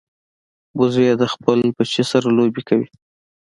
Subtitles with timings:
[0.79, 2.87] وزې د خپل بچي سره لوبې کوي